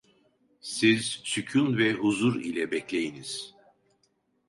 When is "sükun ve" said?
1.23-1.93